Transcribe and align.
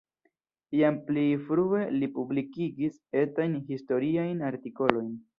Jam 0.77 0.95
pli 1.09 1.25
frue 1.49 1.81
li 1.97 2.07
publikigis 2.15 2.97
etajn 3.25 3.53
historiajn 3.67 4.41
artikolojn. 4.49 5.13